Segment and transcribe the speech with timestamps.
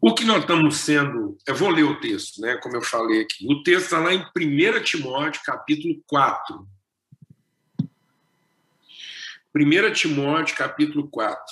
[0.00, 1.36] O que nós estamos sendo.
[1.46, 2.56] Eu vou ler o texto, né?
[2.56, 3.46] Como eu falei aqui.
[3.46, 6.68] O texto está lá em 1 Timóteo, capítulo 4.
[9.54, 11.44] 1 Timóteo, capítulo 4.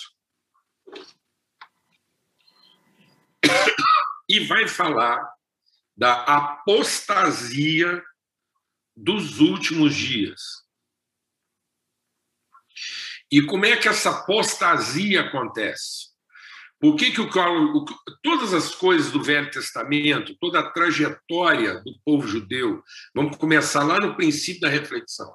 [4.29, 5.31] E vai falar
[5.97, 8.03] da apostasia
[8.97, 10.67] dos últimos dias.
[13.31, 16.08] E como é que essa apostasia acontece?
[16.81, 17.85] Por que, que o, o,
[18.23, 23.99] todas as coisas do Velho Testamento, toda a trajetória do povo judeu, vamos começar lá
[23.99, 25.29] no princípio da reflexão.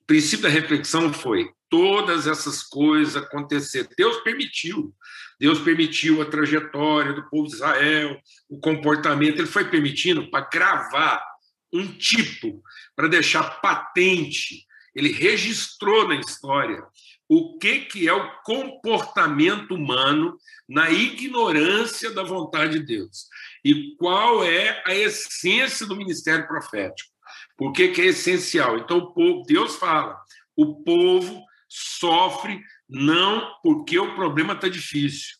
[0.00, 3.88] O princípio da reflexão foi todas essas coisas acontecer.
[3.96, 4.94] Deus permitiu.
[5.38, 9.38] Deus permitiu a trajetória do povo de Israel, o comportamento.
[9.38, 11.24] Ele foi permitindo para gravar
[11.72, 12.62] um tipo,
[12.94, 14.64] para deixar patente.
[14.94, 16.82] Ele registrou na história
[17.28, 23.28] o que, que é o comportamento humano na ignorância da vontade de Deus
[23.64, 27.10] e qual é a essência do ministério profético.
[27.56, 28.78] Por que, que é essencial?
[28.78, 30.18] Então, o povo, Deus fala,
[30.56, 35.36] o povo sofre não porque o problema está difícil.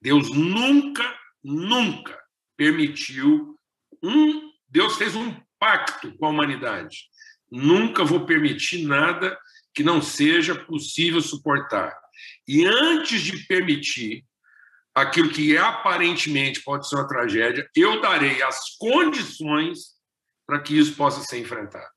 [0.00, 2.20] Deus nunca, nunca
[2.56, 3.58] permitiu
[4.02, 4.52] um.
[4.68, 7.08] Deus fez um pacto com a humanidade.
[7.50, 9.38] Nunca vou permitir nada
[9.74, 11.94] que não seja possível suportar.
[12.46, 14.24] E antes de permitir
[14.94, 19.94] aquilo que aparentemente pode ser uma tragédia, eu darei as condições
[20.46, 21.92] para que isso possa ser enfrentado.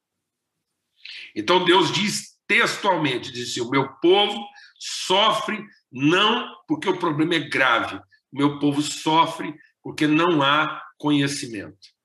[1.35, 4.37] Então Deus diz textualmente, diz assim, o meu povo
[4.79, 7.97] sofre não porque o problema é grave,
[8.31, 11.95] o meu povo sofre porque não há conhecimento.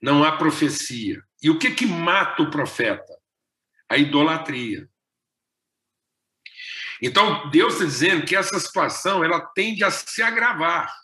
[0.00, 1.22] Não há profecia.
[1.42, 3.18] E o que, que mata o profeta?
[3.88, 4.88] A idolatria.
[7.02, 10.94] Então, Deus está dizendo que essa situação ela tende a se agravar.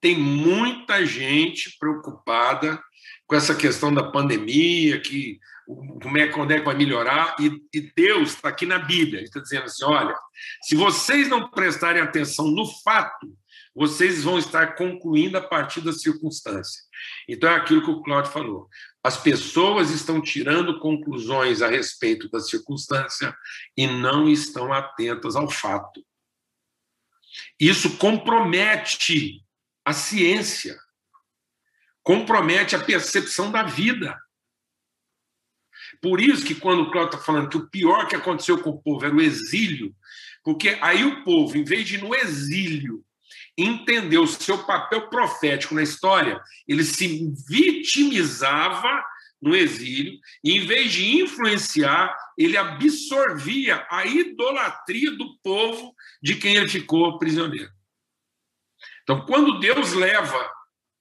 [0.00, 2.80] Tem muita gente preocupada
[3.26, 7.92] com essa questão da pandemia, que como é, quando é que vai melhorar, e, e
[7.94, 10.16] Deus está aqui na Bíblia, está dizendo assim: olha,
[10.62, 13.36] se vocês não prestarem atenção no fato,
[13.74, 16.82] vocês vão estar concluindo a partir da circunstância.
[17.28, 18.68] Então é aquilo que o Cláudio falou.
[19.06, 23.32] As pessoas estão tirando conclusões a respeito da circunstância
[23.76, 26.04] e não estão atentas ao fato.
[27.56, 29.44] Isso compromete
[29.84, 30.76] a ciência,
[32.02, 34.20] compromete a percepção da vida.
[36.02, 38.82] Por isso que quando o Cláudio está falando que o pior que aconteceu com o
[38.82, 39.94] povo era o exílio,
[40.42, 43.05] porque aí o povo, em vez de ir no exílio
[43.56, 49.02] entendeu o seu papel profético na história, ele se vitimizava
[49.40, 56.56] no exílio, e em vez de influenciar, ele absorvia a idolatria do povo de quem
[56.56, 57.70] ele ficou prisioneiro.
[59.02, 60.50] Então, quando Deus leva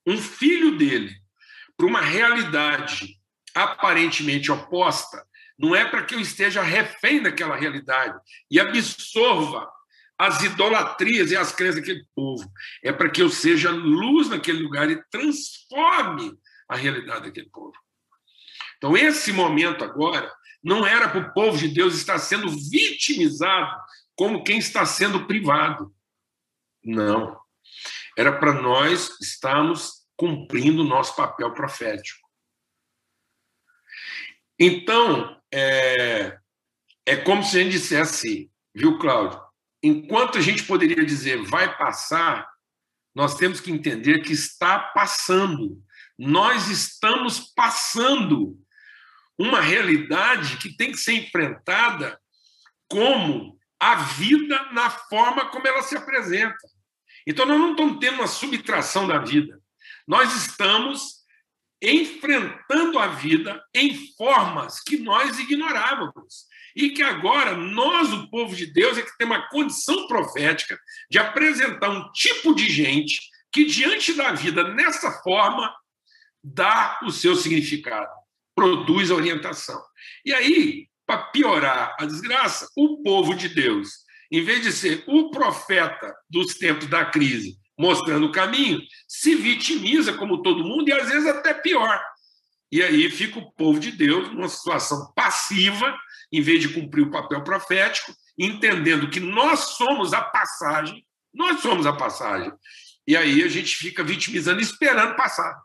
[0.05, 1.15] um filho dele
[1.75, 3.19] para uma realidade
[3.53, 5.25] aparentemente oposta,
[5.57, 8.19] não é para que eu esteja refém daquela realidade
[8.51, 9.67] e absorva
[10.17, 12.49] as idolatrias e as crenças daquele povo.
[12.83, 16.37] É para que eu seja luz naquele lugar e transforme
[16.67, 17.73] a realidade daquele povo.
[18.77, 20.31] Então, esse momento agora
[20.63, 23.75] não era para o povo de Deus estar sendo vitimizado
[24.15, 25.93] como quem está sendo privado.
[26.83, 27.39] Não.
[28.17, 32.25] Era para nós estarmos cumprindo o nosso papel profético.
[34.57, 36.39] Então, é,
[37.05, 39.44] é como se a gente dissesse, viu, Cláudio?
[39.87, 42.47] Enquanto a gente poderia dizer vai passar,
[43.13, 45.81] nós temos que entender que está passando.
[46.17, 48.57] Nós estamos passando
[49.37, 52.19] uma realidade que tem que ser enfrentada
[52.89, 56.57] como a vida na forma como ela se apresenta.
[57.27, 59.59] Então, nós não estamos tendo uma subtração da vida.
[60.07, 61.25] Nós estamos
[61.81, 68.65] enfrentando a vida em formas que nós ignorávamos e que agora nós, o povo de
[68.65, 70.77] Deus, é que tem uma condição profética
[71.09, 73.21] de apresentar um tipo de gente
[73.51, 75.73] que, diante da vida nessa forma,
[76.43, 78.11] dá o seu significado,
[78.53, 79.81] produz a orientação.
[80.25, 83.89] E aí, para piorar a desgraça, o povo de Deus,
[84.31, 90.13] em vez de ser o profeta dos tempos da crise, mostrando o caminho, se vitimiza
[90.13, 92.01] como todo mundo e às vezes até pior.
[92.75, 95.97] E aí fica o povo de Deus numa situação passiva,
[96.29, 101.85] em vez de cumprir o papel profético, entendendo que nós somos a passagem, nós somos
[101.85, 102.51] a passagem.
[103.07, 105.57] E aí a gente fica vitimizando, esperando passar.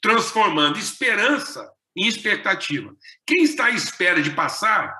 [0.00, 2.94] Transformando esperança em expectativa.
[3.26, 4.96] Quem está à espera de passar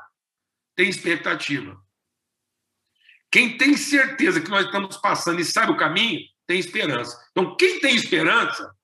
[0.75, 1.81] tem expectativa.
[3.31, 7.17] Quem tem certeza que nós estamos passando e sabe o caminho, tem esperança.
[7.31, 8.75] Então, quem tem esperança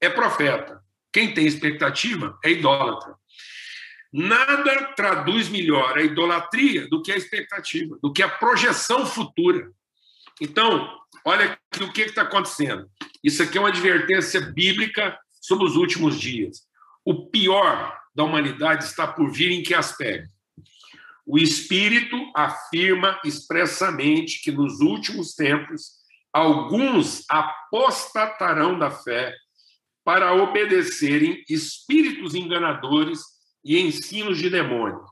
[0.00, 0.82] é profeta.
[1.14, 3.14] Quem tem expectativa é idólatra.
[4.12, 9.70] Nada traduz melhor a idolatria do que a expectativa, do que a projeção futura.
[10.40, 10.92] Então,
[11.24, 12.90] olha o que está acontecendo.
[13.22, 16.62] Isso aqui é uma advertência bíblica sobre os últimos dias.
[17.04, 20.34] O pior da humanidade está por vir em que aspecto?
[21.24, 25.92] O Espírito afirma expressamente que nos últimos tempos
[26.32, 29.32] alguns apostatarão da fé
[30.04, 33.20] para obedecerem espíritos enganadores
[33.64, 35.02] e ensinos de demônio,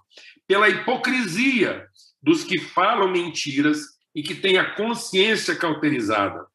[0.47, 1.87] pela hipocrisia
[2.23, 3.81] dos que falam mentiras
[4.15, 6.47] e que têm a consciência cauterizada,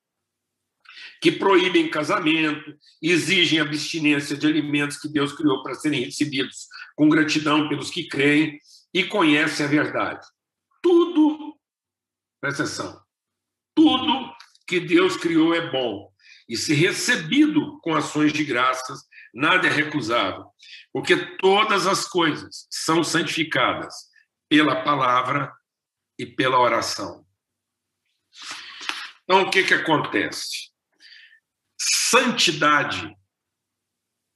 [1.20, 7.68] que proíbem casamento, exigem abstinência de alimentos que Deus criou para serem recebidos com gratidão
[7.68, 8.60] pelos que creem
[8.94, 10.26] e conhecem a verdade.
[10.82, 11.58] Tudo,
[12.40, 13.02] presta atenção,
[13.74, 14.32] tudo
[14.68, 16.12] que Deus criou é bom,
[16.48, 19.04] e se recebido com ações de graças,
[19.34, 20.46] nada é recusável,
[20.94, 23.94] porque todas as coisas são santificadas
[24.50, 25.54] pela palavra
[26.18, 27.26] e pela oração.
[29.24, 30.72] Então, o que, que acontece?
[31.78, 33.14] Santidade,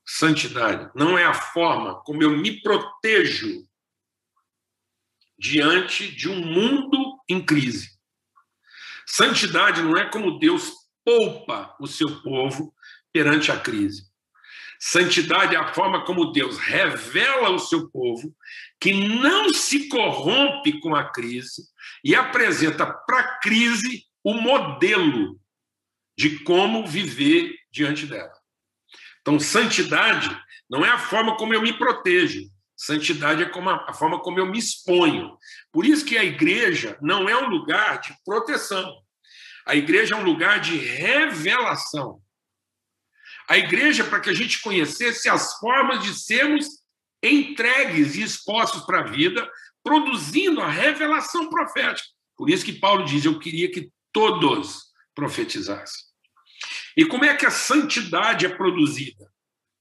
[0.06, 3.66] santidade não é a forma como eu me protejo
[5.40, 7.90] diante de um mundo em crise.
[9.08, 12.74] Santidade não é como Deus poupa o seu povo
[13.12, 14.12] perante a crise.
[14.80, 18.36] Santidade é a forma como Deus revela ao seu povo
[18.80, 21.64] que não se corrompe com a crise
[22.04, 25.40] e apresenta para a crise o modelo
[26.18, 28.34] de como viver diante dela.
[29.22, 30.36] Então, santidade
[30.68, 32.42] não é a forma como eu me protejo,
[32.76, 35.38] santidade é como a, a forma como eu me exponho.
[35.72, 38.92] Por isso que a igreja não é um lugar de proteção.
[39.66, 42.22] A igreja é um lugar de revelação.
[43.48, 46.66] A igreja, para que a gente conhecesse as formas de sermos
[47.24, 49.50] entregues e expostos para a vida,
[49.84, 52.08] produzindo a revelação profética.
[52.38, 56.06] Por isso que Paulo diz: Eu queria que todos profetizassem.
[56.96, 59.30] E como é que a santidade é produzida?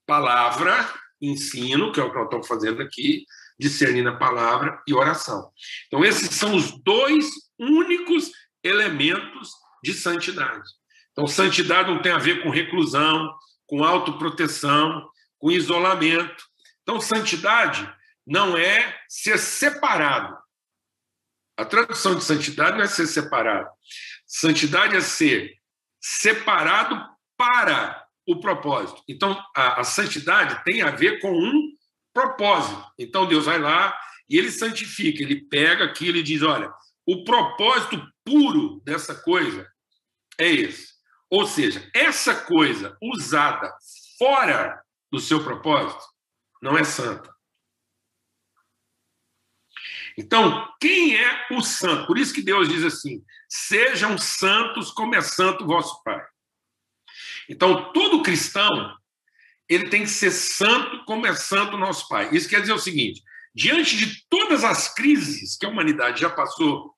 [0.05, 3.25] Palavra, ensino, que é o que eu estou fazendo aqui,
[3.59, 5.51] discernindo a palavra e oração.
[5.87, 7.29] Então, esses são os dois
[7.59, 8.31] únicos
[8.63, 9.51] elementos
[9.83, 10.69] de santidade.
[11.11, 13.33] Então, santidade não tem a ver com reclusão,
[13.65, 16.43] com autoproteção, com isolamento.
[16.83, 17.91] Então, santidade
[18.25, 20.37] não é ser separado.
[21.57, 23.69] A tradução de santidade não é ser separado.
[24.25, 25.53] Santidade é ser
[25.99, 27.03] separado
[27.37, 29.03] para o propósito.
[29.07, 31.73] Então, a, a santidade tem a ver com um
[32.13, 32.83] propósito.
[32.97, 33.97] Então, Deus vai lá
[34.29, 36.71] e ele santifica, ele pega aquilo e diz: olha,
[37.05, 39.70] o propósito puro dessa coisa
[40.37, 40.91] é esse.
[41.29, 43.71] Ou seja, essa coisa usada
[44.17, 44.81] fora
[45.11, 46.03] do seu propósito
[46.61, 47.33] não é santa.
[50.17, 52.05] Então, quem é o santo?
[52.05, 56.21] Por isso que Deus diz assim: sejam santos como é santo vosso Pai.
[57.49, 58.69] Então, todo cristão,
[59.67, 62.29] ele tem que ser santo como é santo nosso Pai.
[62.33, 63.21] Isso quer dizer o seguinte:
[63.55, 66.93] diante de todas as crises que a humanidade já passou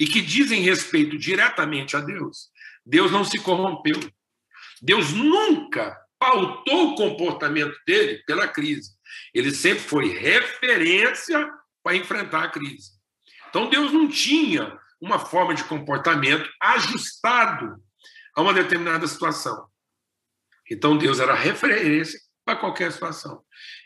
[0.00, 2.48] e que dizem respeito diretamente a Deus,
[2.86, 4.00] Deus não se corrompeu.
[4.80, 8.92] Deus nunca pautou o comportamento dele pela crise.
[9.34, 11.46] Ele sempre foi referência
[11.82, 12.92] para enfrentar a crise.
[13.50, 17.76] Então Deus não tinha uma forma de comportamento ajustado
[18.34, 19.68] a uma determinada situação.
[20.70, 23.42] Então Deus era referência para qualquer situação.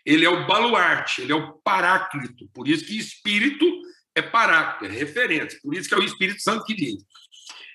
[0.07, 2.49] Ele é o baluarte, ele é o paráclito.
[2.53, 3.84] Por isso que espírito
[4.15, 5.59] é paráclito, é referência.
[5.63, 7.03] Por isso que é o Espírito Santo que diz.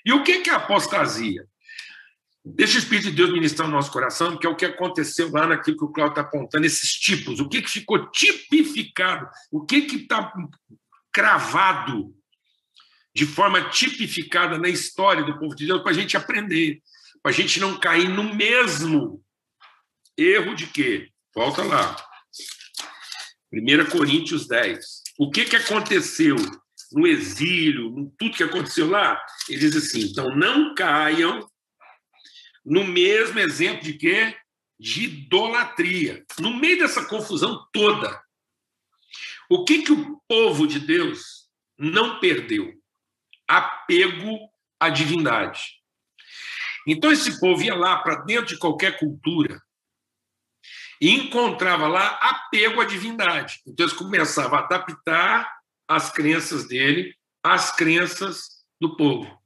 [0.06, 1.46] E o que é apostasia?
[2.44, 5.46] Deixa o Espírito de Deus ministrar no nosso coração, que é o que aconteceu lá
[5.46, 9.76] naquilo que o Cláudio está apontando, esses tipos, o que, que ficou tipificado, o que
[9.76, 10.32] está
[11.12, 12.16] cravado
[13.14, 16.82] de forma tipificada na história do povo de Deus, para a gente aprender,
[17.22, 19.22] para a gente não cair no mesmo
[20.18, 21.10] erro de quê?
[21.36, 21.96] Volta lá.
[23.52, 24.99] 1 Coríntios 10.
[25.20, 26.38] O que, que aconteceu
[26.94, 29.22] no exílio, tudo que aconteceu lá?
[29.50, 31.46] Ele diz assim: então não caiam
[32.66, 34.34] no mesmo exemplo de quê?
[34.80, 36.26] De idolatria.
[36.40, 38.24] No meio dessa confusão toda,
[39.50, 42.74] o que, que o povo de Deus não perdeu?
[43.46, 44.40] Apego
[44.80, 45.80] à divindade.
[46.88, 49.62] Então, esse povo ia lá para dentro de qualquer cultura
[51.02, 53.62] e encontrava lá apego à divindade.
[53.66, 55.50] Então, eles começavam a adaptar
[55.88, 59.40] as crenças dele as crenças do povo.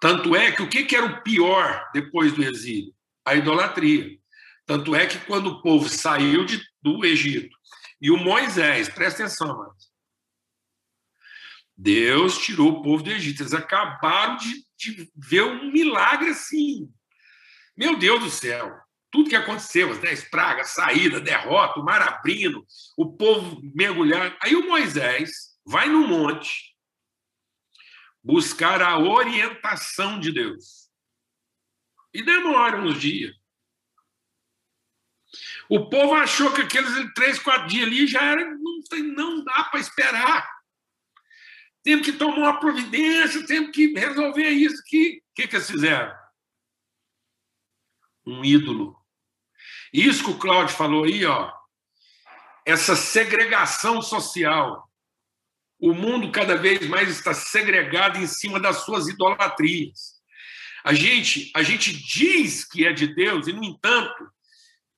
[0.00, 2.94] Tanto é que o que era o pior depois do exílio?
[3.24, 4.18] A idolatria.
[4.66, 7.56] Tanto é que quando o povo saiu de, do Egito
[8.00, 9.74] e o Moisés, presta atenção,
[11.76, 13.42] Deus tirou o povo do Egito.
[13.42, 16.92] Eles acabaram de, de ver um milagre assim.
[17.76, 18.83] Meu Deus do céu
[19.14, 22.66] tudo que aconteceu, as dez pragas, saída, derrota, o mar abrindo,
[22.96, 24.36] o povo mergulhando.
[24.42, 26.74] Aí o Moisés vai no monte
[28.20, 30.90] buscar a orientação de Deus.
[32.12, 33.32] E demora uns dias.
[35.68, 38.44] O povo achou que aqueles três, quatro dias ali já era.
[38.44, 38.80] Não,
[39.14, 40.50] não dá para esperar.
[41.84, 44.80] Temos que tomar uma providência, temos que resolver isso.
[44.80, 46.12] O que, que eles fizeram?
[48.26, 49.03] Um ídolo
[50.02, 51.52] isso que o Cláudio falou aí, ó,
[52.66, 54.90] essa segregação social.
[55.78, 60.14] O mundo cada vez mais está segregado em cima das suas idolatrias.
[60.82, 64.28] A gente, a gente diz que é de Deus e, no entanto,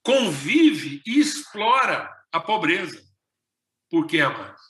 [0.02, 3.04] convive e explora a pobreza.
[3.90, 4.62] Por quê, amados?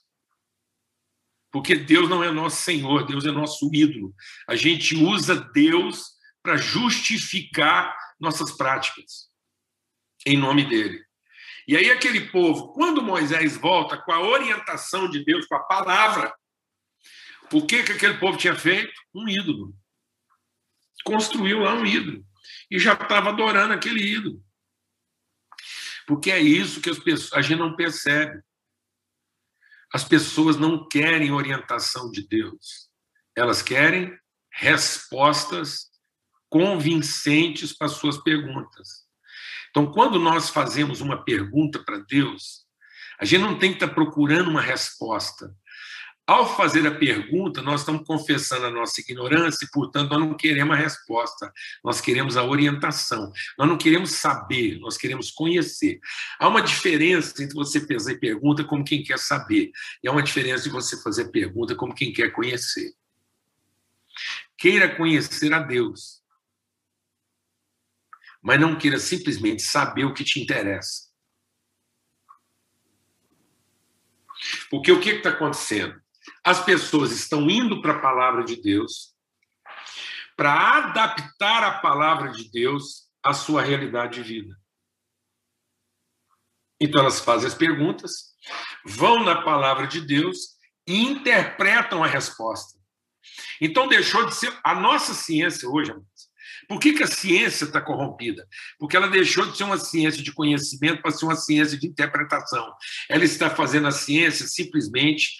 [1.52, 4.12] Porque Deus não é nosso Senhor, Deus é nosso ídolo.
[4.48, 9.30] A gente usa Deus para justificar nossas práticas
[10.26, 11.06] em nome dele.
[11.68, 16.34] E aí, aquele povo, quando Moisés volta com a orientação de Deus, com a palavra,
[17.52, 18.92] o que, que aquele povo tinha feito?
[19.14, 19.74] Um ídolo.
[21.04, 22.24] Construiu lá um ídolo.
[22.70, 24.42] E já estava adorando aquele ídolo.
[26.06, 28.40] Porque é isso que as pessoas, a gente não percebe.
[29.92, 32.88] As pessoas não querem orientação de Deus.
[33.36, 34.16] Elas querem
[34.50, 35.90] respostas
[36.48, 39.05] convincentes para suas perguntas.
[39.76, 42.64] Então, quando nós fazemos uma pergunta para Deus,
[43.20, 45.54] a gente não tem que estar procurando uma resposta.
[46.26, 50.74] Ao fazer a pergunta, nós estamos confessando a nossa ignorância e, portanto, nós não queremos
[50.74, 51.52] a resposta,
[51.84, 53.30] nós queremos a orientação.
[53.58, 56.00] Nós não queremos saber, nós queremos conhecer.
[56.38, 60.64] Há uma diferença entre você fazer pergunta como quem quer saber, e há uma diferença
[60.64, 62.94] de você fazer pergunta como quem quer conhecer.
[64.56, 66.24] Queira conhecer a Deus
[68.42, 71.06] mas não queira simplesmente saber o que te interessa.
[74.70, 76.00] Porque o que está acontecendo?
[76.44, 79.16] As pessoas estão indo para a palavra de Deus
[80.36, 84.56] para adaptar a palavra de Deus à sua realidade de vida.
[86.78, 88.34] Então elas fazem as perguntas,
[88.84, 92.78] vão na palavra de Deus e interpretam a resposta.
[93.60, 95.92] Então deixou de ser a nossa ciência hoje,
[96.68, 98.46] por que, que a ciência está corrompida?
[98.78, 102.72] Porque ela deixou de ser uma ciência de conhecimento para ser uma ciência de interpretação.
[103.08, 105.30] Ela está fazendo a ciência simplesmente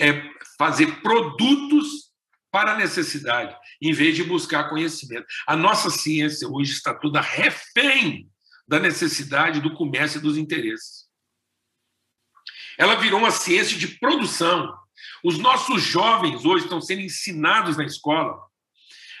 [0.00, 0.22] é,
[0.58, 2.06] fazer produtos
[2.50, 5.26] para a necessidade, em vez de buscar conhecimento.
[5.46, 8.30] A nossa ciência hoje está toda refém
[8.66, 11.06] da necessidade do comércio e dos interesses.
[12.78, 14.74] Ela virou uma ciência de produção.
[15.22, 18.38] Os nossos jovens hoje estão sendo ensinados na escola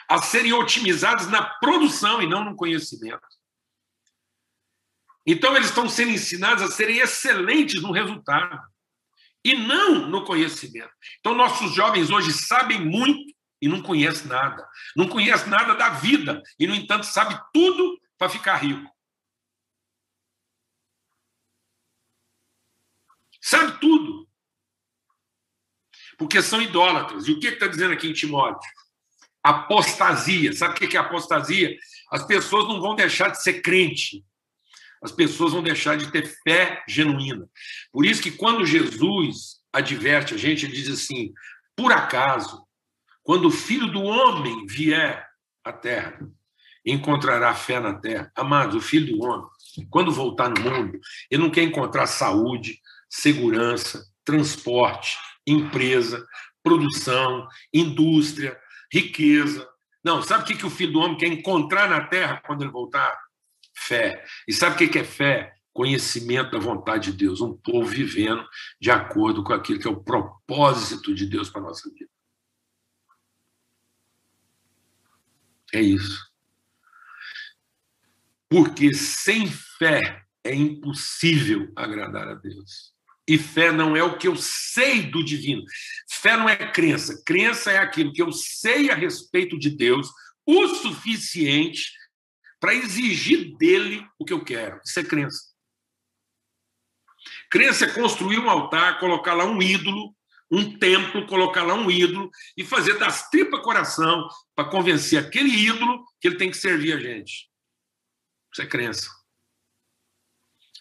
[0.08, 3.26] a serem otimizados na produção e não no conhecimento.
[5.26, 8.60] Então, eles estão sendo ensinados a serem excelentes no resultado
[9.44, 10.92] e não no conhecimento.
[11.18, 14.68] Então, nossos jovens hoje sabem muito e não conhecem nada.
[14.94, 18.88] Não conhecem nada da vida e, no entanto, sabe tudo para ficar rico.
[23.40, 24.28] Sabe tudo.
[26.18, 27.28] Porque são idólatras.
[27.28, 28.68] E o que está dizendo aqui em Timóteo?
[29.50, 30.52] Apostasia.
[30.52, 31.76] Sabe o que é apostasia?
[32.10, 34.24] As pessoas não vão deixar de ser crente.
[35.02, 37.48] As pessoas vão deixar de ter fé genuína.
[37.92, 41.32] Por isso que quando Jesus adverte a gente, ele diz assim:
[41.76, 42.66] por acaso,
[43.22, 45.26] quando o filho do homem vier
[45.62, 46.18] à terra,
[46.84, 48.32] encontrará fé na terra.
[48.34, 49.46] Amados, o filho do homem,
[49.90, 50.98] quando voltar no mundo,
[51.30, 56.26] ele não quer encontrar saúde, segurança, transporte, empresa,
[56.62, 58.58] produção, indústria,
[58.92, 59.68] riqueza.
[60.04, 62.70] Não, sabe o que, que o filho do homem quer encontrar na terra quando ele
[62.70, 63.18] voltar?
[63.74, 64.24] Fé.
[64.46, 65.54] E sabe o que, que é fé?
[65.72, 68.46] Conhecimento da vontade de Deus, um povo vivendo
[68.80, 72.10] de acordo com aquilo que é o propósito de Deus para a nossa vida.
[75.74, 76.24] É isso.
[78.48, 82.95] Porque sem fé é impossível agradar a Deus.
[83.28, 85.62] E fé não é o que eu sei do divino.
[86.08, 87.22] Fé não é crença.
[87.24, 90.08] Crença é aquilo que eu sei a respeito de Deus
[90.46, 91.90] o suficiente
[92.60, 94.80] para exigir dele o que eu quero.
[94.84, 95.40] Isso é crença.
[97.50, 100.14] Crença é construir um altar, colocar lá um ídolo,
[100.50, 106.04] um templo, colocar lá um ídolo e fazer das tripas coração para convencer aquele ídolo
[106.20, 107.50] que ele tem que servir a gente.
[108.52, 109.10] Isso é crença.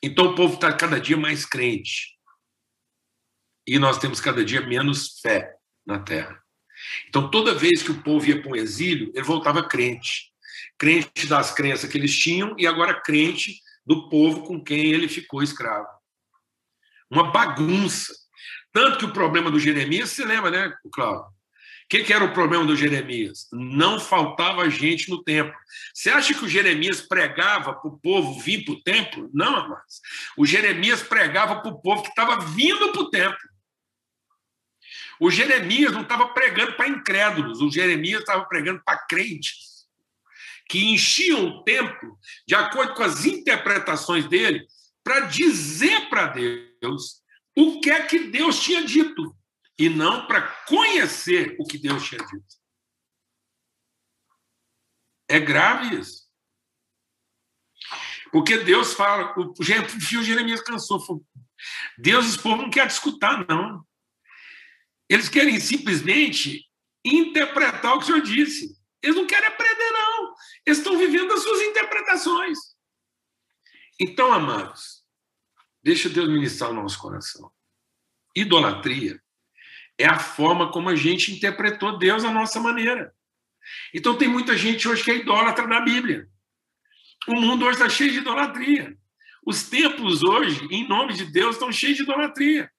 [0.02, 2.15] Então o povo está cada dia mais crente.
[3.68, 5.56] E nós temos cada dia menos fé
[5.86, 6.40] na terra.
[7.08, 10.32] Então, toda vez que o povo ia para um exílio, ele voltava crente.
[10.78, 15.42] Crente das crenças que eles tinham e agora crente do povo com quem ele ficou
[15.42, 15.88] escravo.
[17.10, 18.14] Uma bagunça.
[18.74, 21.36] Tanto que o problema do Jeremias, você lembra, né, Cláudio?
[21.86, 23.48] O que, que, era o problema do Jeremias?
[23.54, 25.54] Não faltava gente no templo.
[25.94, 29.30] Você acha que o Jeremias pregava para o povo vir para o templo?
[29.32, 30.02] Não, amados.
[30.36, 33.38] O Jeremias pregava para o povo que estava vindo para o templo.
[35.20, 39.76] O Jeremias não estava pregando para incrédulos, o Jeremias estava pregando para crentes
[40.68, 42.18] que enchiam o templo
[42.48, 44.68] de acordo com as interpretações dele
[45.04, 47.22] para dizer para Deus
[47.56, 49.36] o que é que Deus tinha dito
[49.78, 52.56] e não para conhecer o que Deus tinha dito.
[55.30, 56.26] É grave isso.
[58.32, 61.24] Porque Deus fala, o Jeremias cansou.
[61.98, 63.86] Deus, esse povo não quer discutir, não.
[65.10, 66.66] Eles querem simplesmente
[67.04, 68.76] interpretar o que o senhor disse.
[69.02, 70.34] Eles não querem aprender, não.
[70.66, 72.58] Eles estão vivendo as suas interpretações.
[74.00, 75.04] Então, amados,
[75.84, 77.52] deixa Deus ministrar o nosso coração.
[78.36, 79.22] Idolatria
[79.98, 83.14] é a forma como a gente interpretou Deus à nossa maneira.
[83.94, 86.28] Então, tem muita gente hoje que é idólatra na Bíblia.
[87.28, 88.98] O mundo hoje está cheio de idolatria.
[89.46, 92.72] Os templos hoje, em nome de Deus, estão cheios de idolatria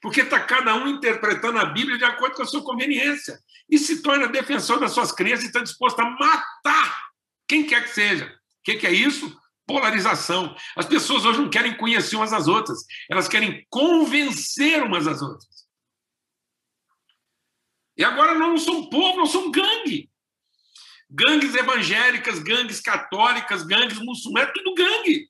[0.00, 4.02] porque está cada um interpretando a Bíblia de acordo com a sua conveniência e se
[4.02, 7.08] torna defensor das suas crenças e está disposto a matar
[7.46, 8.26] quem quer que seja.
[8.26, 9.36] O que, que é isso?
[9.66, 10.54] Polarização.
[10.76, 15.48] As pessoas hoje não querem conhecer umas às outras, elas querem convencer umas às outras.
[17.96, 20.08] E agora não são povo, não são gangue.
[21.10, 25.28] Gangues evangélicas, gangues católicas, gangues muçulmanas, tudo gangue.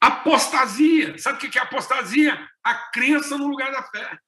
[0.00, 1.18] Apostasia.
[1.18, 2.48] Sabe o que é apostasia?
[2.62, 4.18] A crença no lugar da fé.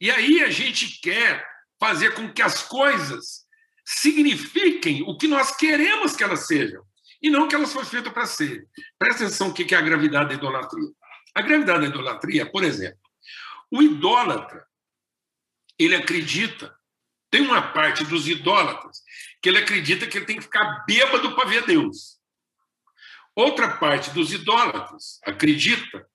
[0.00, 1.46] E aí a gente quer
[1.80, 3.46] fazer com que as coisas
[3.84, 6.84] signifiquem o que nós queremos que elas sejam,
[7.22, 8.68] e não que elas foram feitas para ser.
[8.98, 10.90] Presta atenção o que é a gravidade da idolatria.
[11.34, 12.98] A gravidade da idolatria, por exemplo,
[13.70, 14.66] o idólatra,
[15.78, 16.74] ele acredita,
[17.30, 19.02] tem uma parte dos idólatras
[19.42, 22.15] que ele acredita que ele tem que ficar bêbado para ver Deus.
[23.36, 26.08] Outra parte dos idólatras acredita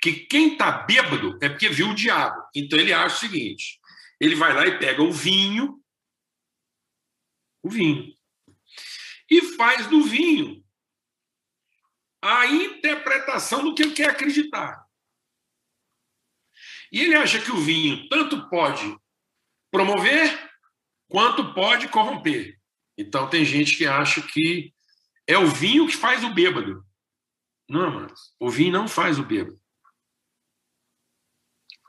[0.00, 2.40] que quem está bêbado é porque viu o diabo.
[2.54, 3.80] Então ele acha o seguinte:
[4.20, 5.82] ele vai lá e pega o vinho,
[7.64, 8.14] o vinho,
[9.28, 10.64] e faz do vinho
[12.22, 14.86] a interpretação do que ele quer acreditar.
[16.92, 18.96] E ele acha que o vinho tanto pode
[19.68, 20.52] promover
[21.08, 22.56] quanto pode corromper.
[22.96, 24.72] Então tem gente que acha que
[25.26, 26.84] é o vinho que faz o bêbado.
[27.68, 29.60] Não, mas o vinho não faz o bêbado.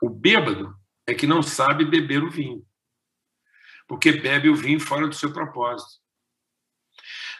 [0.00, 0.74] O bêbado
[1.06, 2.66] é que não sabe beber o vinho.
[3.86, 6.02] Porque bebe o vinho fora do seu propósito.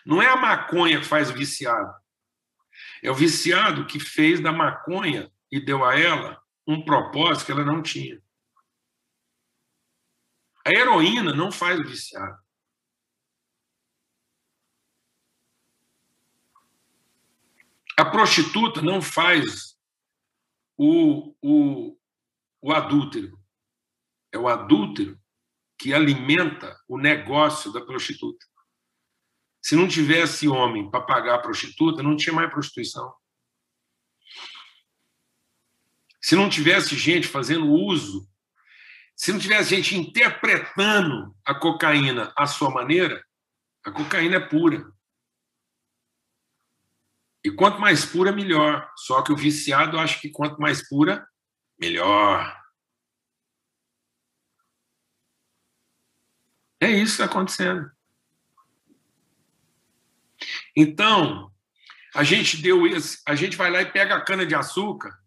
[0.04, 1.94] Não é a maconha que faz o viciado.
[3.02, 7.64] É o viciado que fez da maconha e deu a ela um propósito que ela
[7.64, 8.22] não tinha.
[10.66, 12.43] A heroína não faz o viciado.
[17.96, 19.76] A prostituta não faz
[20.76, 21.96] o, o,
[22.60, 23.38] o adúltero.
[24.32, 25.18] É o adúltero
[25.78, 28.44] que alimenta o negócio da prostituta.
[29.62, 33.14] Se não tivesse homem para pagar a prostituta, não tinha mais prostituição.
[36.20, 38.28] Se não tivesse gente fazendo uso,
[39.14, 43.24] se não tivesse gente interpretando a cocaína à sua maneira,
[43.84, 44.92] a cocaína é pura.
[47.44, 48.90] E quanto mais pura, melhor.
[48.96, 51.28] Só que o viciado acha que quanto mais pura,
[51.78, 52.58] melhor.
[56.80, 57.90] É isso que está acontecendo.
[60.76, 61.52] Então,
[62.14, 65.18] a gente deu esse, a gente vai lá e pega a cana de açúcar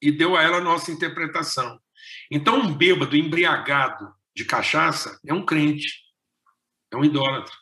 [0.00, 1.80] e deu a ela a nossa interpretação.
[2.30, 6.02] Então, um bêbado embriagado de cachaça é um crente,
[6.92, 7.54] é um idólatra.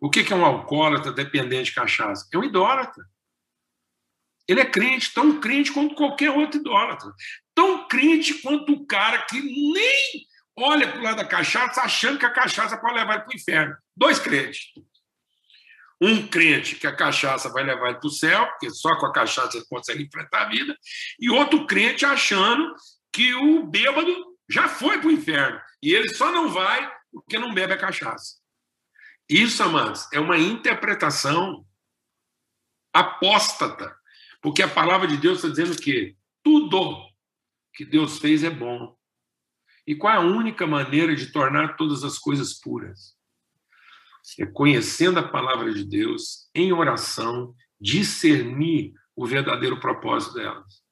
[0.00, 2.26] O que é um alcoólatra dependente de cachaça?
[2.32, 3.04] É um idólatra.
[4.48, 7.12] Ele é crente, tão crente quanto qualquer outro idólatra.
[7.54, 12.26] Tão crente quanto o cara que nem olha para o lado da cachaça achando que
[12.26, 13.76] a cachaça pode levar ele para o inferno.
[13.96, 14.72] Dois crentes.
[16.00, 19.12] Um crente que a cachaça vai levar ele para o céu, porque só com a
[19.12, 20.74] cachaça ele consegue enfrentar a vida,
[21.20, 22.74] e outro crente achando
[23.12, 27.54] que o bêbado já foi para o inferno e ele só não vai porque não
[27.54, 28.39] bebe a cachaça.
[29.30, 31.64] Isso, amados, é uma interpretação
[32.92, 33.96] apóstata,
[34.42, 37.08] porque a palavra de Deus está dizendo que tudo
[37.72, 38.98] que Deus fez é bom.
[39.86, 43.16] E qual é a única maneira de tornar todas as coisas puras?
[44.36, 50.82] É conhecendo a palavra de Deus, em oração, discernir o verdadeiro propósito delas.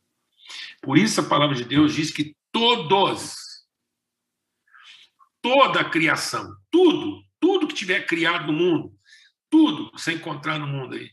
[0.81, 3.35] Por isso a palavra de Deus diz que todos,
[5.43, 8.99] toda a criação, tudo, tudo que tiver criado no mundo,
[9.51, 11.11] tudo que você encontrar no mundo aí,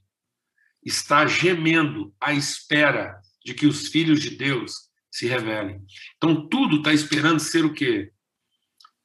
[0.84, 5.82] está gemendo à espera de que os filhos de Deus se revelem.
[6.18, 8.12] Então tudo está esperando ser o quê?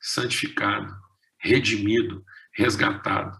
[0.00, 0.92] Santificado,
[1.38, 3.38] redimido, resgatado.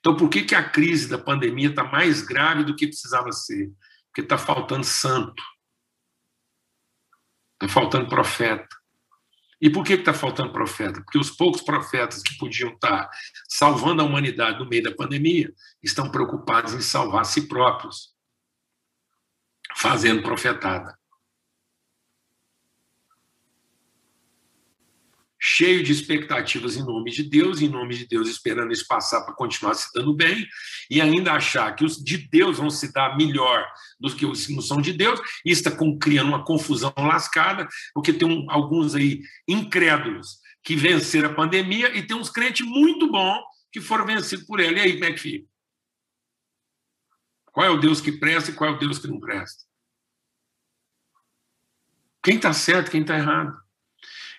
[0.00, 3.70] Então por que, que a crise da pandemia está mais grave do que precisava ser?
[4.06, 5.42] Porque está faltando santo.
[7.54, 8.77] Está faltando profeta.
[9.60, 11.00] E por que está faltando profeta?
[11.02, 13.08] Porque os poucos profetas que podiam estar
[13.48, 18.14] salvando a humanidade no meio da pandemia estão preocupados em salvar si próprios,
[19.76, 20.97] fazendo profetada.
[25.50, 29.34] Cheio de expectativas em nome de Deus, em nome de Deus, esperando isso passar para
[29.34, 30.46] continuar se dando bem,
[30.90, 33.66] e ainda achar que os de Deus vão se dar melhor
[33.98, 38.12] do que os que não são de Deus, e está criando uma confusão lascada, porque
[38.12, 43.42] tem um, alguns aí incrédulos que venceram a pandemia, e tem uns crentes muito bons
[43.72, 44.76] que foram vencidos por ela.
[44.76, 45.48] E aí, como é que fica?
[47.50, 49.64] Qual é o Deus que presta e qual é o Deus que não presta?
[52.22, 53.67] Quem está certo, quem está errado?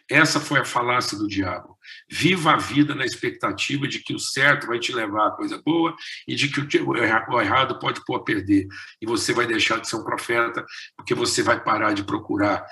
[0.10, 1.78] Essa foi a falácia do diabo.
[2.10, 5.96] Viva a vida na expectativa de que o certo vai te levar a coisa boa
[6.28, 8.68] e de que o errado pode pôr a perder.
[9.00, 10.66] E você vai deixar de ser um profeta,
[10.98, 12.66] porque você vai parar de procurar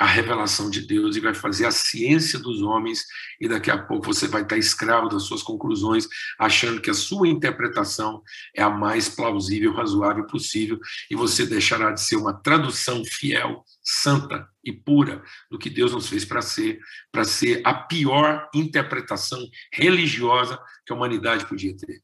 [0.00, 3.04] a revelação de Deus e vai fazer a ciência dos homens,
[3.38, 6.08] e daqui a pouco você vai estar escravo das suas conclusões,
[6.38, 8.22] achando que a sua interpretação
[8.56, 14.48] é a mais plausível, razoável possível, e você deixará de ser uma tradução fiel, santa
[14.64, 16.80] e pura do que Deus nos fez para ser,
[17.12, 22.02] para ser a pior interpretação religiosa que a humanidade podia ter.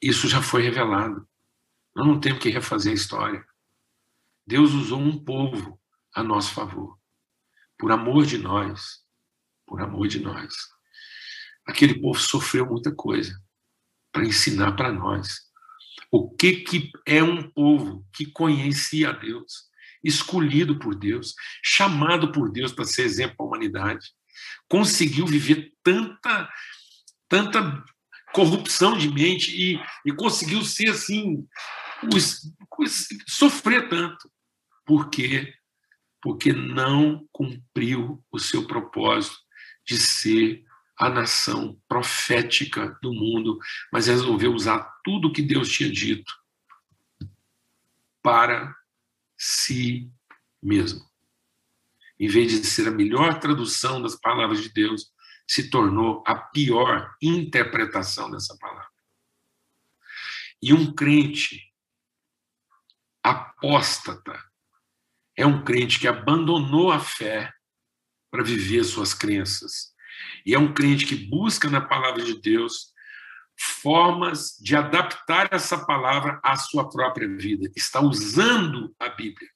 [0.00, 1.28] Isso já foi revelado.
[1.94, 3.49] Nós não temos que refazer a história.
[4.50, 5.80] Deus usou um povo
[6.12, 6.98] a nosso favor,
[7.78, 8.98] por amor de nós,
[9.64, 10.52] por amor de nós.
[11.64, 13.32] Aquele povo sofreu muita coisa
[14.10, 15.48] para ensinar para nós
[16.10, 19.68] o que, que é um povo que conhecia a Deus,
[20.02, 21.32] escolhido por Deus,
[21.62, 24.10] chamado por Deus para ser exemplo para a humanidade,
[24.68, 26.52] conseguiu viver tanta,
[27.28, 27.84] tanta
[28.34, 31.46] corrupção de mente e, e conseguiu ser assim,
[32.12, 34.28] os, os, sofrer tanto.
[34.84, 35.54] Por quê?
[36.22, 39.38] Porque não cumpriu o seu propósito
[39.86, 40.64] de ser
[40.96, 43.58] a nação profética do mundo,
[43.90, 46.32] mas resolveu usar tudo que Deus tinha dito
[48.22, 48.76] para
[49.36, 50.12] si
[50.62, 51.00] mesmo.
[52.18, 55.10] Em vez de ser a melhor tradução das palavras de Deus,
[55.48, 58.90] se tornou a pior interpretação dessa palavra.
[60.62, 61.72] E um crente
[63.22, 64.49] apóstata
[65.36, 67.52] é um crente que abandonou a fé
[68.30, 69.92] para viver suas crenças.
[70.44, 72.92] E é um crente que busca na palavra de Deus
[73.58, 77.70] formas de adaptar essa palavra à sua própria vida.
[77.76, 79.50] Está usando a Bíblia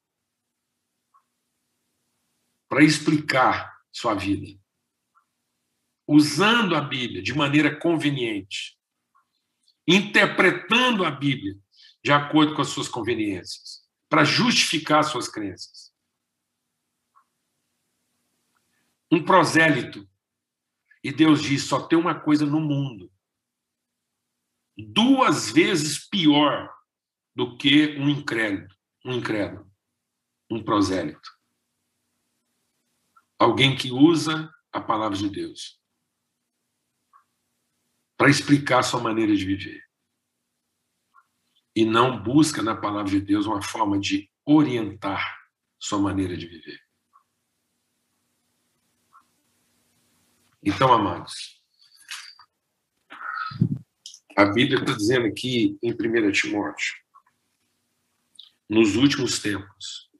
[2.68, 4.58] para explicar sua vida.
[6.06, 8.78] Usando a Bíblia de maneira conveniente.
[9.87, 11.56] Interpretando a Bíblia
[12.02, 13.83] de acordo com as suas conveniências
[14.14, 15.92] para justificar suas crenças.
[19.11, 20.09] Um prosélito.
[21.03, 23.12] E Deus diz: só tem uma coisa no mundo.
[24.79, 26.72] Duas vezes pior
[27.35, 28.72] do que um incrédulo,
[29.05, 29.68] um incrédulo,
[30.48, 31.29] um prosélito.
[33.37, 35.83] Alguém que usa a palavra de Deus
[38.16, 39.85] para explicar sua maneira de viver
[41.74, 45.38] e não busca na palavra de Deus uma forma de orientar
[45.78, 46.80] sua maneira de viver.
[50.62, 51.62] Então, amados,
[54.37, 56.94] a Bíblia está dizendo aqui em 1 Timóteo,
[58.68, 60.10] nos últimos tempos,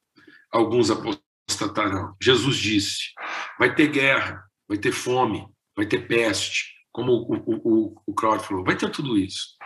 [0.51, 2.15] alguns apostatarão.
[2.23, 3.13] Jesus disse:
[3.59, 8.47] vai ter guerra, vai ter fome, vai ter peste, como o, o, o, o Claudio
[8.47, 9.57] falou, vai ter tudo isso.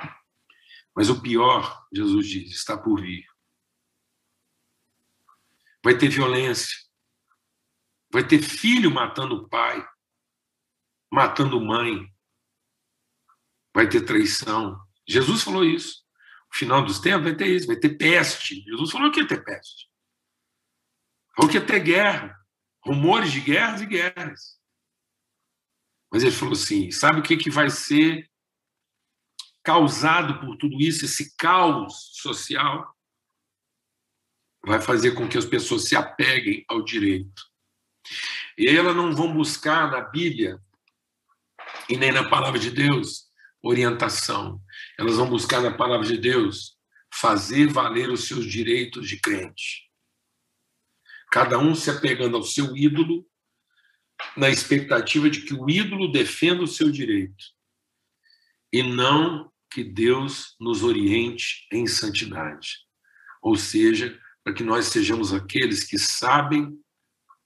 [0.98, 3.24] Mas o pior, Jesus diz, está por vir.
[5.80, 6.76] Vai ter violência.
[8.12, 9.88] Vai ter filho matando o pai,
[11.08, 12.12] matando mãe.
[13.72, 14.76] Vai ter traição.
[15.06, 16.04] Jesus falou isso.
[16.50, 18.60] No final dos tempos vai ter isso, vai ter peste.
[18.64, 19.88] Jesus falou que ia ter peste.
[21.36, 22.36] Falou que ia ter guerra.
[22.84, 24.60] Rumores de guerras e guerras.
[26.10, 28.28] Mas ele falou assim: sabe o que, que vai ser
[29.68, 32.96] causado por tudo isso, esse caos social?
[34.64, 37.42] Vai fazer com que as pessoas se apeguem ao direito.
[38.56, 40.58] E elas não vão buscar na Bíblia
[41.86, 43.26] e nem na palavra de Deus
[43.62, 44.58] orientação.
[44.98, 46.78] Elas vão buscar na palavra de Deus
[47.12, 49.90] fazer valer os seus direitos de crente.
[51.30, 53.28] Cada um se apegando ao seu ídolo
[54.34, 57.44] na expectativa de que o ídolo defenda o seu direito
[58.72, 62.78] e não que Deus nos oriente em santidade.
[63.40, 66.76] Ou seja, para que nós sejamos aqueles que sabem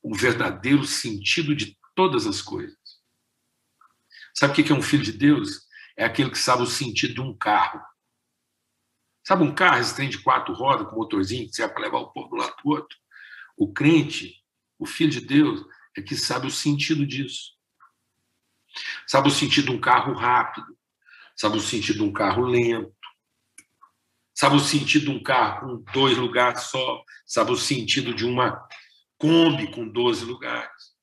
[0.03, 2.79] o verdadeiro sentido de todas as coisas.
[4.35, 5.67] Sabe o que é um filho de Deus?
[5.95, 7.83] É aquele que sabe o sentido de um carro.
[9.23, 12.13] Sabe um carro, esse trem de quatro rodas, com motorzinho, que serve para levar o
[12.13, 12.99] povo do lado do outro?
[13.59, 14.43] O crente,
[14.79, 15.63] o filho de Deus,
[15.95, 17.51] é que sabe o sentido disso.
[19.07, 20.75] Sabe o sentido de um carro rápido,
[21.37, 22.95] sabe o sentido de um carro lento,
[24.35, 28.67] sabe o sentido de um carro com dois lugares só, sabe o sentido de uma
[29.19, 30.97] Kombi com 12 lugares.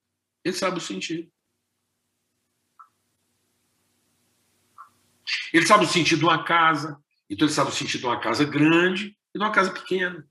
[0.44, 1.32] Ele sabe o sentido.
[5.54, 8.44] Ele sabe o sentido de uma casa, então ele sabe o sentido de uma casa
[8.44, 10.28] grande e de uma casa pequena.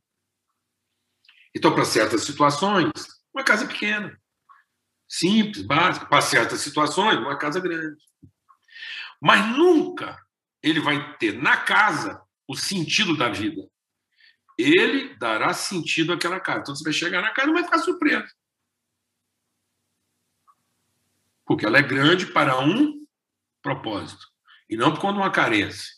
[1.57, 2.91] Então, para certas situações,
[3.33, 4.21] uma casa pequena
[5.09, 7.97] simples, básica, para certas situações, uma casa grande.
[9.21, 10.21] Mas nunca
[10.63, 13.69] ele vai ter na casa o sentido da vida.
[14.57, 16.61] Ele dará sentido àquela casa.
[16.61, 18.35] Então você vai chegar na casa e vai ficar surpreso.
[21.45, 23.07] Porque ela é grande para um
[23.63, 24.27] propósito
[24.69, 25.97] e não por conta uma carência.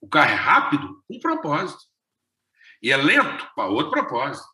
[0.00, 1.84] O carro é rápido, um propósito.
[2.80, 4.46] E é lento para outro propósito.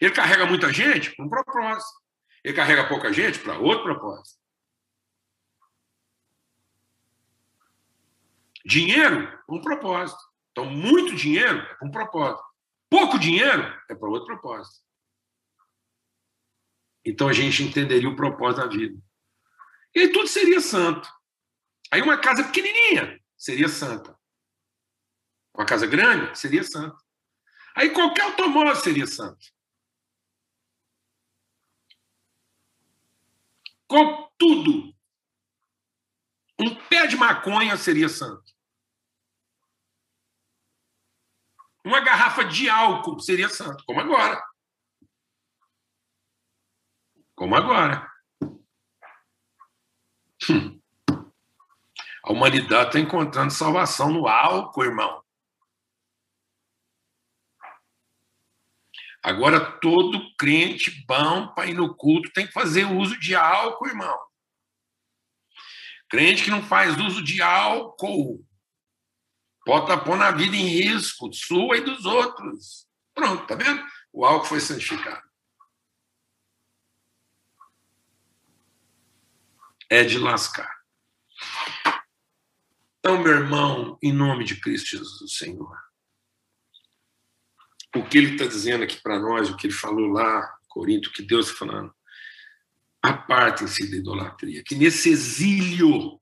[0.00, 2.00] Ele carrega muita gente, um propósito.
[2.42, 4.39] Ele carrega pouca gente para outro propósito.
[8.64, 10.20] Dinheiro, um propósito.
[10.50, 12.44] Então, muito dinheiro é para um propósito.
[12.90, 14.84] Pouco dinheiro é para outro propósito.
[17.04, 19.00] Então a gente entenderia o propósito da vida.
[19.94, 21.08] E aí tudo seria santo.
[21.90, 24.18] Aí uma casa pequenininha seria santa.
[25.54, 26.96] Uma casa grande seria santa.
[27.74, 29.46] Aí qualquer automóvel seria santo.
[33.90, 34.94] com tudo.
[36.60, 38.49] Um pé de maconha seria santo.
[41.84, 44.42] Uma garrafa de álcool seria santo, como agora.
[47.34, 48.10] Como agora.
[50.48, 50.80] Hum.
[52.22, 55.24] A humanidade está encontrando salvação no álcool, irmão.
[59.22, 64.18] Agora, todo crente bom para ir no culto tem que fazer uso de álcool, irmão.
[66.08, 68.44] Crente que não faz uso de álcool
[69.64, 72.86] pode estar pondo a vida em risco, sua e dos outros.
[73.14, 73.84] Pronto, tá vendo?
[74.12, 75.28] O álcool foi santificado.
[79.88, 80.70] É de lascar.
[82.98, 85.90] Então, meu irmão, em nome de Cristo Jesus, Senhor
[87.94, 91.12] o que ele está dizendo aqui para nós, o que ele falou lá, Corinto, o
[91.12, 91.92] que Deus está falando.
[93.02, 96.20] Apartem-se da idolatria, que nesse exílio,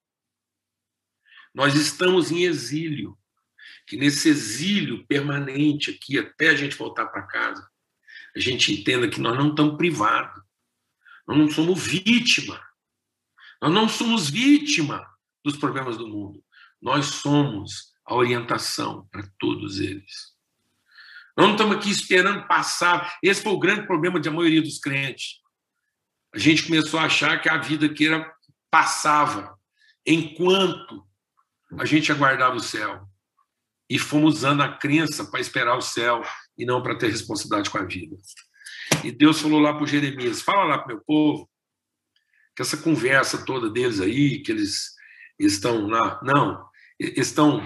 [1.55, 3.19] nós estamos em exílio,
[3.89, 7.67] que nesse exílio permanente aqui, até a gente voltar para casa,
[8.37, 10.43] a gente entenda que nós não estamos privados,
[11.27, 12.63] nós não somos vítima,
[13.63, 15.09] nós não somos vítima
[15.43, 16.45] dos problemas do mundo,
[16.81, 20.37] nós somos a orientação para todos eles.
[21.35, 23.17] Nós não estamos aqui esperando passar.
[23.23, 25.41] Esse foi o grande problema da maioria dos crentes.
[26.35, 28.35] A gente começou a achar que a vida aqui era,
[28.71, 29.57] passava
[30.05, 31.07] enquanto
[31.79, 33.08] a gente aguardava o céu.
[33.89, 36.23] E fomos usando a crença para esperar o céu
[36.57, 38.17] e não para ter responsabilidade com a vida.
[39.05, 41.49] E Deus falou lá para Jeremias: fala lá para meu povo
[42.55, 44.95] que essa conversa toda deles aí, que eles
[45.39, 46.21] estão lá.
[46.25, 46.67] Não,
[46.99, 47.65] estão.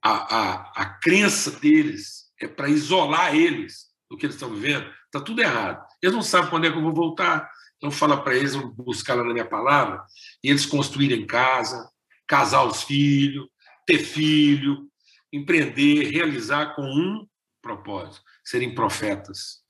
[0.00, 5.20] A, a, a crença deles é para isolar eles do que eles estão vivendo, está
[5.20, 5.84] tudo errado.
[6.00, 9.24] Eles não sabem quando é que eu vou voltar, Então fala para eles buscar lá
[9.24, 10.02] na minha palavra
[10.42, 11.90] e eles construírem casa,
[12.26, 13.48] casar os filhos,
[13.84, 14.88] ter filho,
[15.32, 17.28] empreender, realizar com um
[17.60, 19.62] propósito, serem profetas.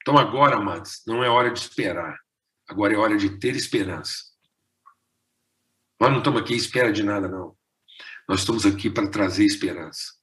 [0.00, 2.18] Então agora, amados, não é hora de esperar.
[2.68, 4.14] Agora é hora de ter esperança.
[6.00, 7.56] Nós não estamos aqui à espera de nada, não.
[8.28, 10.14] Nós estamos aqui para trazer esperança.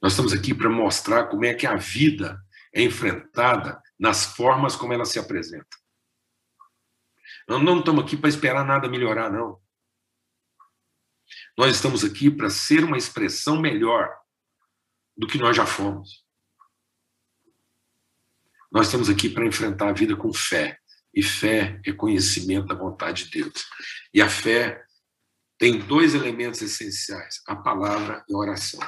[0.00, 4.92] Nós estamos aqui para mostrar como é que a vida é enfrentada nas formas como
[4.92, 5.76] ela se apresenta.
[7.46, 9.60] Nós não estamos aqui para esperar nada melhorar, não.
[11.60, 14.10] Nós estamos aqui para ser uma expressão melhor
[15.14, 16.24] do que nós já fomos.
[18.72, 20.78] Nós estamos aqui para enfrentar a vida com fé.
[21.12, 23.52] E fé é conhecimento da vontade de Deus.
[24.14, 24.82] E a fé
[25.58, 28.80] tem dois elementos essenciais: a palavra e a oração.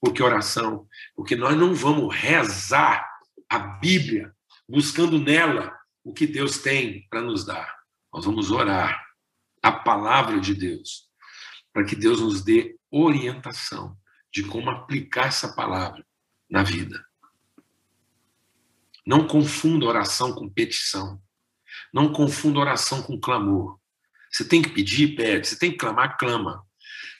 [0.00, 0.88] Por que oração?
[1.14, 3.06] Porque nós não vamos rezar
[3.50, 4.34] a Bíblia
[4.66, 7.70] buscando nela o que Deus tem para nos dar.
[8.10, 8.98] Nós vamos orar
[9.62, 11.12] a palavra de Deus
[11.74, 13.98] para que Deus nos dê orientação
[14.32, 16.06] de como aplicar essa palavra
[16.48, 17.04] na vida.
[19.04, 21.20] Não confunda oração com petição.
[21.92, 23.78] Não confunda oração com clamor.
[24.30, 25.48] Você tem que pedir, pede.
[25.48, 26.64] Você tem que clamar, clama.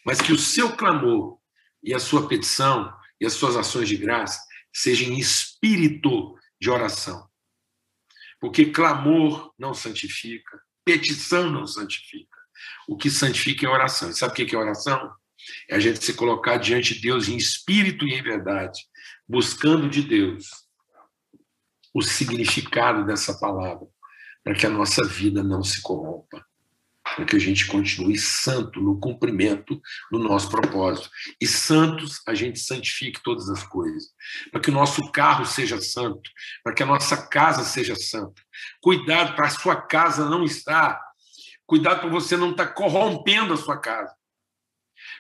[0.07, 1.39] Mas que o seu clamor
[1.83, 4.41] e a sua petição e as suas ações de graça
[4.73, 7.29] sejam em espírito de oração.
[8.41, 12.44] Porque clamor não santifica, petição não santifica.
[12.89, 14.11] O que santifica é oração.
[14.11, 15.13] E sabe o que é oração?
[15.69, 18.81] É a gente se colocar diante de Deus em espírito e em verdade,
[19.29, 20.65] buscando de Deus
[21.93, 23.87] o significado dessa palavra,
[24.43, 26.45] para que a nossa vida não se corrompa,
[27.15, 31.09] para que a gente continue santo no cumprimento do nosso propósito.
[31.41, 34.09] E santos, a gente santifique todas as coisas,
[34.51, 36.29] para que o nosso carro seja santo,
[36.65, 38.43] para que a nossa casa seja santa.
[38.81, 41.01] Cuidado para a sua casa não estar
[41.67, 44.15] Cuidado para você não estar tá corrompendo a sua casa.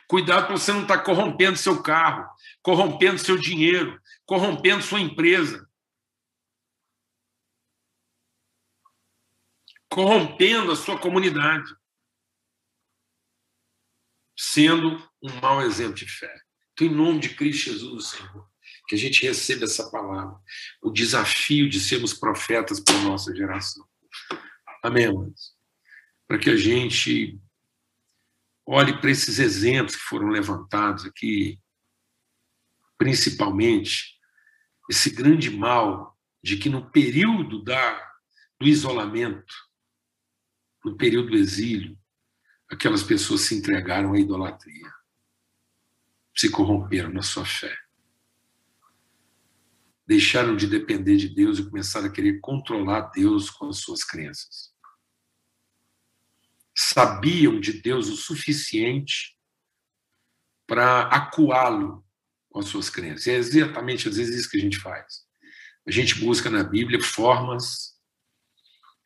[0.06, 2.28] Cuidado para você não estar tá corrompendo seu carro,
[2.62, 5.68] corrompendo seu dinheiro, corrompendo sua empresa.
[9.88, 11.74] Corrompendo a sua comunidade.
[14.36, 16.34] Sendo um mau exemplo de fé.
[16.72, 18.50] Então, em nome de Cristo Jesus, Senhor,
[18.88, 20.36] que a gente receba essa palavra,
[20.82, 23.86] o desafio de sermos profetas para a nossa geração.
[24.82, 25.53] Amém, amados?
[26.26, 27.40] Para que a gente
[28.66, 31.60] olhe para esses exemplos que foram levantados aqui,
[32.96, 34.18] principalmente
[34.90, 38.16] esse grande mal de que no período da,
[38.58, 39.54] do isolamento,
[40.84, 41.98] no período do exílio,
[42.70, 44.92] aquelas pessoas se entregaram à idolatria,
[46.34, 47.74] se corromperam na sua fé.
[50.06, 54.73] Deixaram de depender de Deus e começaram a querer controlar Deus com as suas crenças
[56.74, 59.38] sabiam de Deus o suficiente
[60.66, 62.04] para acuá-lo
[62.50, 63.26] com as suas crenças.
[63.28, 65.24] É exatamente às vezes isso que a gente faz.
[65.86, 67.94] A gente busca na Bíblia formas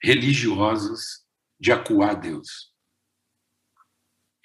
[0.03, 1.27] religiosas
[1.61, 2.73] de acuar Deus.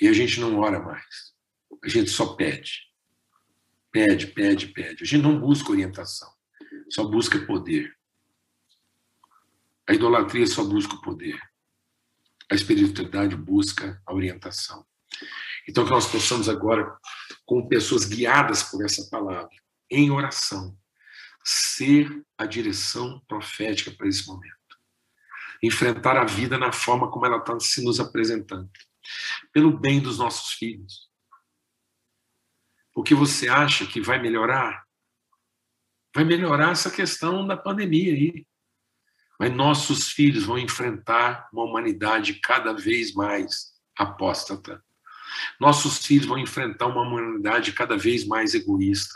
[0.01, 1.33] E a gente não ora mais.
[1.83, 2.91] A gente só pede.
[3.91, 5.03] Pede, pede, pede.
[5.03, 6.31] A gente não busca orientação,
[6.89, 7.95] só busca poder.
[9.88, 11.39] A idolatria só busca o poder
[12.53, 14.85] a espiritualidade busca a orientação.
[15.67, 16.95] Então, que nós possamos agora,
[17.45, 19.49] com pessoas guiadas por essa palavra,
[19.89, 20.77] em oração,
[21.43, 24.53] ser a direção profética para esse momento.
[25.63, 28.69] Enfrentar a vida na forma como ela está se nos apresentando,
[29.51, 31.09] pelo bem dos nossos filhos.
[32.93, 34.83] Porque você acha que vai melhorar?
[36.13, 38.45] Vai melhorar essa questão da pandemia aí.
[39.39, 44.84] Mas nossos filhos vão enfrentar uma humanidade cada vez mais apóstata.
[45.60, 49.13] Nossos filhos vão enfrentar uma humanidade cada vez mais egoísta,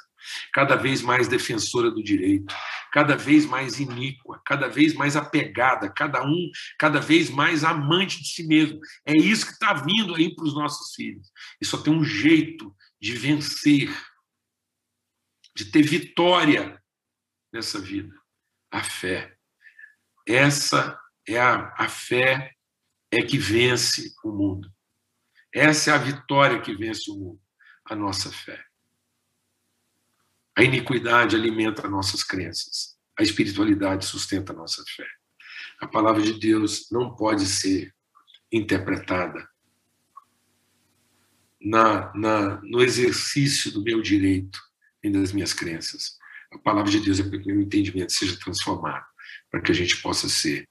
[0.53, 2.53] cada vez mais defensora do direito,
[2.91, 8.29] cada vez mais iníqua, cada vez mais apegada, cada um cada vez mais amante de
[8.29, 8.79] si mesmo.
[9.05, 11.31] É isso que está vindo aí para os nossos filhos.
[11.61, 13.95] E só tem um jeito de vencer,
[15.55, 16.81] de ter vitória
[17.53, 18.13] nessa vida:
[18.71, 19.36] a fé.
[20.27, 22.53] Essa é a, a fé
[23.09, 24.69] é que vence o mundo.
[25.53, 27.41] Essa é a vitória que vence o mundo,
[27.85, 28.61] a nossa fé.
[30.57, 32.97] A iniquidade alimenta nossas crenças.
[33.17, 35.07] A espiritualidade sustenta nossa fé.
[35.79, 37.93] A palavra de Deus não pode ser
[38.51, 39.47] interpretada
[41.61, 44.59] na, na, no exercício do meu direito
[45.03, 46.17] e das minhas crenças,
[46.51, 49.05] a palavra de Deus é para que o entendimento seja transformado,
[49.49, 50.67] para que a gente possa ser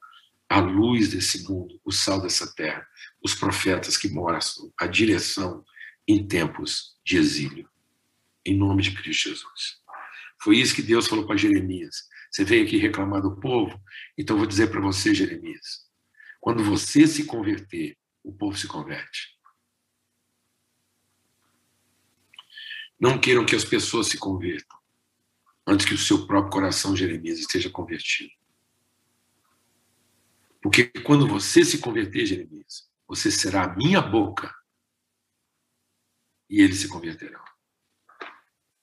[0.48, 2.86] a luz desse mundo, o sal dessa terra,
[3.22, 5.64] os profetas que mostram a direção
[6.06, 7.68] em tempos de exílio.
[8.44, 9.80] Em nome de Cristo Jesus.
[10.40, 12.06] Foi isso que Deus falou para Jeremias.
[12.30, 13.80] Você veio aqui reclamar do povo,
[14.16, 15.86] então vou dizer para você, Jeremias,
[16.40, 19.36] quando você se converter, o povo se converte.
[23.00, 24.76] Não queiram que as pessoas se convertam
[25.66, 28.30] antes que o seu próprio coração, Jeremias, esteja convertido.
[30.66, 34.52] Porque quando você se converter, Jeremias, você será a minha boca
[36.50, 37.40] e eles se converterão.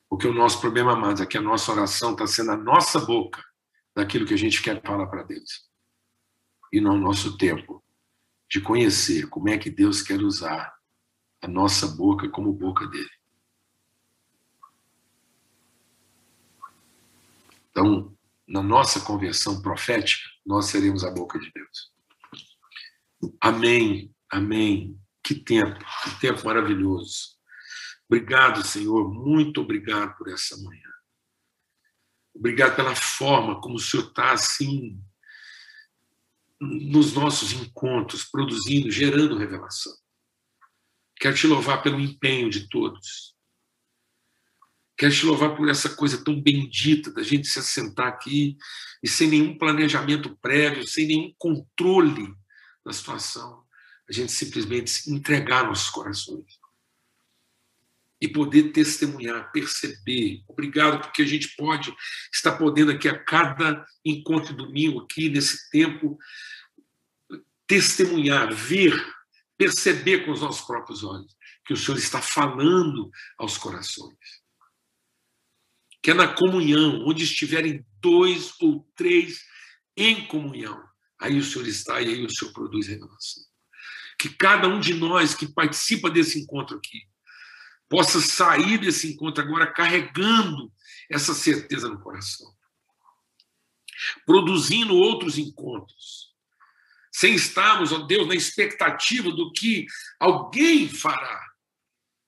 [0.09, 3.43] Porque o nosso problema, amados, é que a nossa oração está sendo a nossa boca
[3.93, 5.69] daquilo que a gente quer falar para Deus.
[6.71, 7.83] E não o nosso tempo
[8.49, 10.73] de conhecer como é que Deus quer usar
[11.41, 13.11] a nossa boca como boca dele.
[17.71, 18.17] Então,
[18.47, 21.91] na nossa conversão profética, nós seremos a boca de Deus.
[23.39, 24.99] Amém, amém.
[25.23, 27.37] Que tempo, que tempo maravilhoso.
[28.09, 30.91] Obrigado, Senhor, muito obrigado por essa manhã.
[32.35, 35.01] Obrigado pela forma como o Senhor está assim
[36.59, 39.93] nos nossos encontros, produzindo, gerando revelação.
[41.17, 43.32] Quero te louvar pelo empenho de todos
[45.03, 48.55] Quero te louvar por essa coisa tão bendita da gente se assentar aqui
[49.03, 52.33] e sem nenhum planejamento prévio, sem nenhum controle
[52.85, 53.65] da situação,
[54.07, 56.57] a gente simplesmente entregar nossos corações
[58.21, 60.41] e poder testemunhar, perceber.
[60.47, 61.93] Obrigado porque a gente pode
[62.33, 66.17] estar podendo aqui a cada encontro domingo aqui nesse tempo
[67.67, 68.95] testemunhar, ver,
[69.57, 71.35] perceber com os nossos próprios olhos
[71.65, 74.42] que o Senhor está falando aos corações
[76.03, 79.39] que é na comunhão, onde estiverem dois ou três
[79.95, 80.83] em comunhão.
[81.17, 83.41] Aí o Senhor está e aí o Senhor produz revelação.
[84.19, 87.07] Que cada um de nós que participa desse encontro aqui
[87.87, 90.69] possa sair desse encontro agora carregando
[91.09, 92.53] essa certeza no coração.
[94.25, 96.33] Produzindo outros encontros.
[97.13, 99.85] Sem estarmos, ó Deus, na expectativa do que
[100.19, 101.41] alguém fará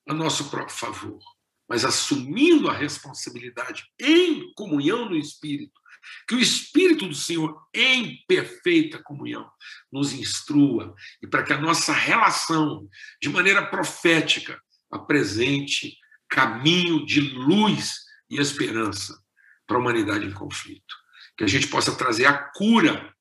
[0.08, 1.35] a nosso próprio favor
[1.68, 5.80] mas assumindo a responsabilidade em comunhão no Espírito,
[6.28, 9.50] que o Espírito do Senhor, em perfeita comunhão,
[9.90, 12.88] nos instrua e para que a nossa relação,
[13.20, 14.60] de maneira profética,
[14.90, 15.96] apresente
[16.28, 17.94] caminho de luz
[18.30, 19.20] e esperança
[19.66, 20.94] para a humanidade em conflito.
[21.36, 23.14] Que a gente possa trazer a cura,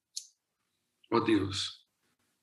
[1.12, 1.84] ó Deus,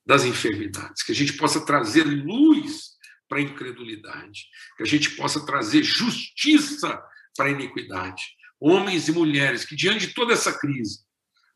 [0.05, 2.92] das enfermidades, que a gente possa trazer luz
[3.33, 7.03] para a incredulidade, que a gente possa trazer justiça
[7.35, 8.37] para a iniquidade.
[8.61, 11.03] Homens e mulheres que, diante de toda essa crise,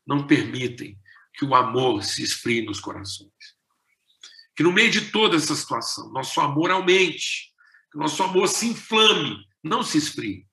[0.05, 0.97] não permitem
[1.35, 3.29] que o amor se esfrie nos corações.
[4.55, 7.53] Que no meio de toda essa situação, nosso amor aumente,
[7.91, 10.47] que nosso amor se inflame, não se esfrie,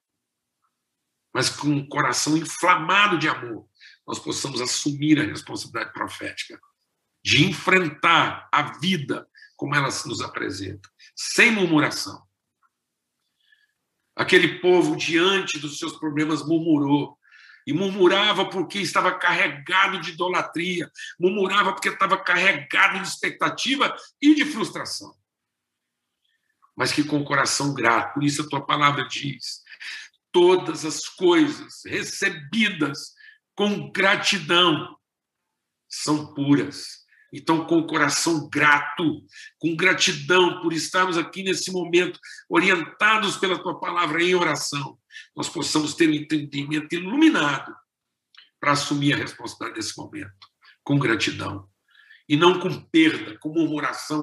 [1.33, 3.67] mas com um coração inflamado de amor,
[4.07, 6.61] nós possamos assumir a responsabilidade profética
[7.25, 12.23] de enfrentar a vida como ela nos apresenta, sem murmuração.
[14.17, 17.19] Aquele povo, diante dos seus problemas, murmurou.
[17.67, 24.45] E murmurava porque estava carregado de idolatria, murmurava porque estava carregado de expectativa e de
[24.45, 25.17] frustração.
[26.77, 29.63] Mas que com o coração grato, por isso a tua palavra diz:
[30.31, 33.15] todas as coisas recebidas
[33.55, 34.99] com gratidão
[35.89, 37.04] são puras
[37.37, 39.25] então, com o coração grato,
[39.59, 44.97] com gratidão por estarmos aqui nesse momento, orientados pela tua palavra em oração,
[45.37, 47.75] nós possamos ter um entendimento iluminado
[48.61, 50.47] para assumir a responsabilidade desse momento,
[50.85, 51.69] com gratidão.
[52.29, 54.13] E não com perda, com murmuração,